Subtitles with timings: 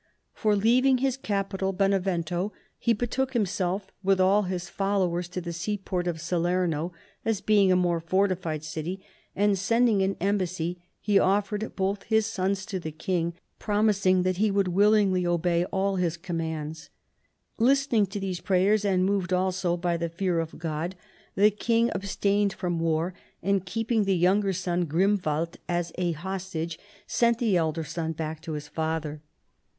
[0.33, 6.07] For leaving his capital, Benevento, he betook himself with all his followers to the seaport
[6.07, 6.91] of Salerno,
[7.23, 12.65] as being a more fortified city, and, sending an embassy, he offered both his sons
[12.65, 16.89] to the king, promising that he would willingly obey all his commands.
[17.59, 20.95] Listen ing to these prayers, and moved also by the fear of God,
[21.35, 23.13] the king abstained from war;
[23.43, 28.53] and keeping the younger son Grimwald as a hostage, sent the elder son back to
[28.53, 29.21] his father.